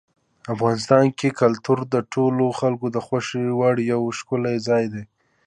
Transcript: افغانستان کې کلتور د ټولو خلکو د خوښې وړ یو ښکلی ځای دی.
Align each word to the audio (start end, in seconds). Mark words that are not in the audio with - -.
افغانستان 0.53 1.05
کې 1.17 1.37
کلتور 1.41 1.79
د 1.93 1.95
ټولو 2.13 2.45
خلکو 2.59 2.87
د 2.95 2.97
خوښې 3.05 3.43
وړ 3.59 3.75
یو 3.91 4.01
ښکلی 4.17 4.55
ځای 4.67 4.83
دی. 4.93 5.03